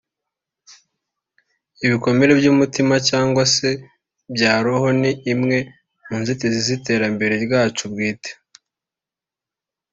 [1.85, 3.69] Ibikomere by’umutima cyangwa se
[4.33, 5.57] bya roho ni imwe
[6.07, 8.31] mu nzitizi z’iterambere ryacu bwite